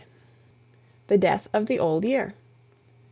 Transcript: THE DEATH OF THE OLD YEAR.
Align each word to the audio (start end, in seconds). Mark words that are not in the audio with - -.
THE 1.05 1.17
DEATH 1.19 1.47
OF 1.53 1.67
THE 1.67 1.77
OLD 1.77 2.05
YEAR. 2.05 2.33